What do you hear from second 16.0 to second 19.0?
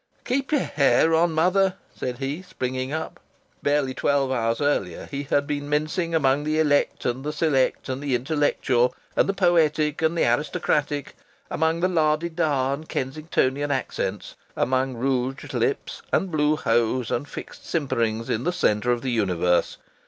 and blue hose and fixed simperings; in the centre